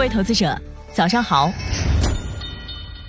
[0.00, 0.58] 各位投资者，
[0.94, 1.52] 早上好，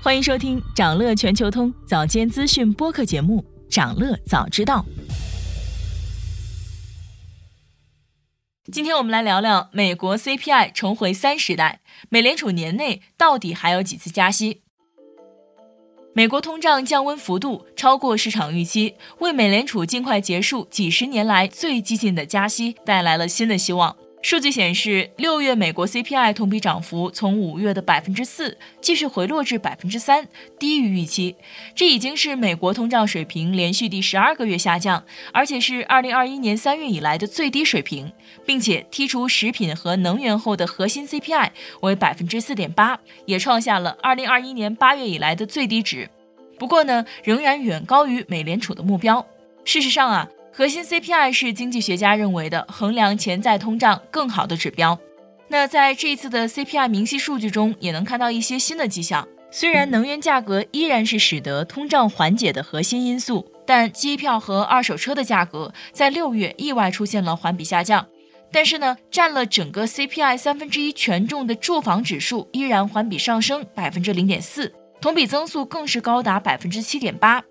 [0.03, 4.85] 欢迎收听长乐全球通早间资讯播客节目《长乐早知道》。
[8.73, 11.79] 今天我们来聊聊美国 CPI 重回三十代，
[12.09, 14.61] 美联储年内到底还有几次加息？
[16.13, 23.95] 美国通胀降温幅度超过市场预期，为美联储尽快结束几十年来最激进的加息带来了新的希望。
[24.21, 30.27] 数据显示，六月美国 CPI 同比涨幅从五月的百分之四继续回落至百分之三，
[30.59, 31.35] 低于预期。
[31.75, 35.03] 这已经是美国通胀水平连续第十二个月下降，
[35.33, 38.11] 而且是二零二一年三月以来的最低水平，
[38.45, 41.49] 并且剔除食品和能源后的核心 CPI
[41.81, 46.07] 为百分之四点八，也创下了二零二一年八月以来的最低值。
[46.59, 49.25] 不过呢，仍然远高于美联储的目标。
[49.65, 50.29] 事实上啊。
[50.53, 54.99] 核心 CPI 是经济学家认为的衡量潜在通胀更好的指标。
[55.47, 59.27] 那在这一次的 CPI 明细数据中，也能看到一些新的迹象。
[59.49, 68.05] 虽然能源价格依然是使得通胀缓解的核心因素，但机票和二手车的价格在六月意外出现了环比下降。
[68.51, 77.41] 但是呢，占了整个 CPI 三分之一权重的住房指数依然环比上升百分之零点四，同比增速更是高达百分之七点八。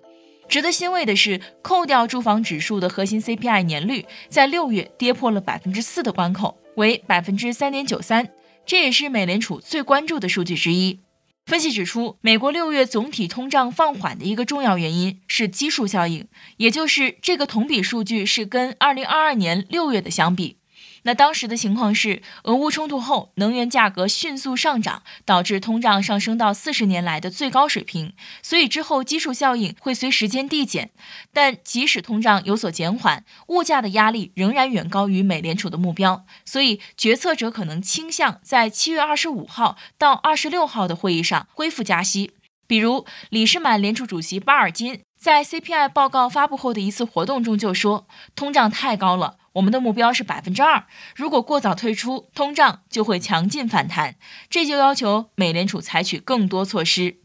[0.51, 8.27] 值得欣慰的是，扣掉住房指数的核心 CPI 年率在六月跌破了百分之四的关口，为百分之三点九三，
[8.65, 10.99] 这也是美联储最关注的数据之一。
[11.45, 16.27] 分析指出，美国六月总体通胀放缓的一个重要原因是基数效应，
[16.57, 20.57] 也就是这个同比数据是跟二零二二年六月的相比。
[21.03, 28.13] 那当时的情况是，俄乌冲突后，能源价格迅速上涨，导致通胀上升到四十年来的最高水平。
[28.43, 30.91] 所以之后基数效应会随时间递减。
[31.33, 36.25] 但即使通胀有所减缓，物价的压力仍然远高于美联储的目标。
[36.45, 42.31] 所以决策者可能倾向在七月二十五号到二十六号的会议上恢复加息。
[42.67, 50.85] 比如，里士满联储主席巴尔金在 CPI 报告发布后的一次活动中就说：“通胀太高了。”我们的目标是百分之二，
[51.15, 54.15] 如果过早退出，通胀就会强劲反弹，
[54.49, 57.17] 这就要求美联储采取更多措施。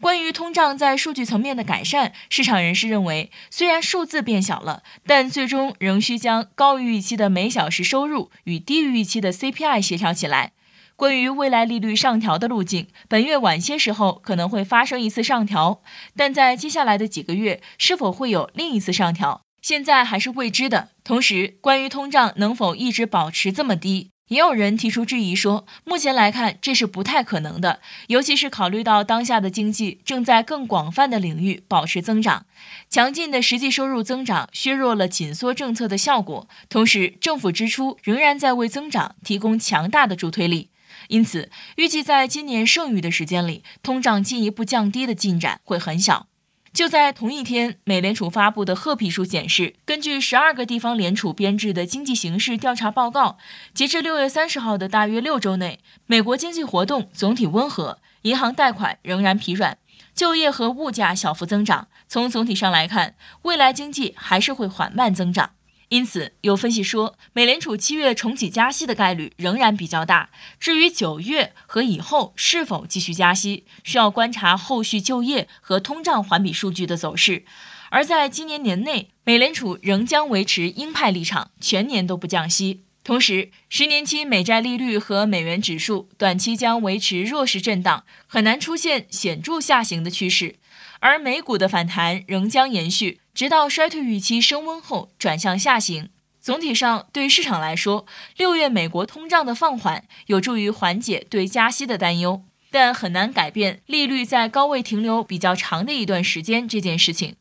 [0.00, 10.52] 关于通胀在数据层面的改善，市场人士认为，虽然数字变小了，但最终仍需将高于预期的每小时收入与低于预期的 CPI 协调起来。
[10.94, 15.80] 关于未来利率上调的路径，本月晚些时候可能会发生一次上调，
[16.16, 19.42] 但在接下来的几个月，是否会有另一次上调？
[19.60, 20.90] 现在还是未知的。
[21.04, 32.44] 同时，关于通胀能否一直保持这么低，也有人提出质疑，说目前来看这是不太可能的，尤其是考虑到当下的经济正在更广泛的领域保持增长，
[32.90, 40.68] 强劲的实际收入增长削弱了紧缩政策的效果，同时政府支出仍然在为增长提供强大的助推力，
[41.08, 46.27] 因此预计在今年剩余的时间里，通胀进一步降低的进展会很小。
[46.72, 53.38] 就在同一天，美联储发布的褐皮书显示，根据十二个地方联储编制的经济形势调查报告，
[53.74, 59.78] 截至六月三十号的大约六周内，美国经济活动总体温和，银行贷款仍然疲软，
[60.14, 61.88] 就业和物价小幅增长。
[62.06, 65.50] 从总体上来看，未来经济还是会缓慢增长。
[65.88, 70.28] 因此，有分析说，美联储七月重启加息的概率仍然比较大。
[70.60, 77.44] 至于九月和以后是否继续加息，需要观察后续就业和通胀环比数据的走势。
[77.90, 82.82] 而在今年年内，美联储仍将维持鹰派立场，全年都不降息。
[83.02, 90.56] 同时，十年期美债利率和美元指数短期将维持弱势震荡，很难出现显著下行的趋势。
[91.00, 93.20] 而美股的反弹仍将延续。
[93.34, 96.10] 直到衰退预期升温后转向下行。
[96.40, 98.04] 总体上，对市场来说，
[98.36, 107.36] 六月美国通胀的放缓有助于缓解对加息的担忧，但很难改变利率在高位停留比较长的一段时间这件事情。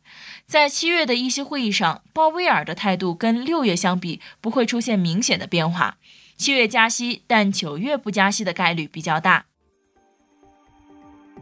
[0.45, 5.97] 在七月的一些会议上，鲍威尔的态度跟六月相比不会出现明显的变化。
[6.37, 9.45] 七月加息，但九月不加息的概率比较大。